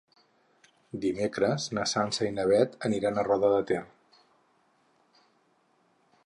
Dimecres 1.03 1.67
na 1.77 1.83
Sança 1.91 2.25
i 2.29 2.31
na 2.37 2.45
Beth 2.53 2.73
aniran 2.89 3.19
a 3.19 3.27
Roda 3.31 3.53
de 3.57 3.61
Ter. 3.73 3.83